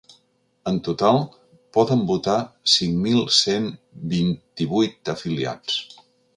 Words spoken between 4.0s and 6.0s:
vint-i-vuit afiliats.